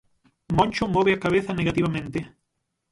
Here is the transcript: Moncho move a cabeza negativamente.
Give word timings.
Moncho 0.57 0.85
move 0.93 1.11
a 1.13 1.19
cabeza 1.25 1.53
negativamente. 1.59 2.19